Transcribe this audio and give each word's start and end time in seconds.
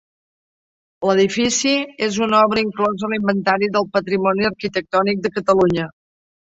L'edifici 1.09 1.73
és 2.09 2.17
una 2.29 2.41
obra 2.47 2.65
inclosa 2.65 3.07
a 3.11 3.13
l'Inventari 3.13 3.73
del 3.79 3.89
Patrimoni 4.01 4.53
Arquitectònic 4.53 5.27
de 5.29 5.37
Catalunya. 5.41 5.93